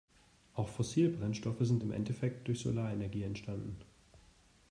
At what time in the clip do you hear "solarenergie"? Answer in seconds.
2.61-3.21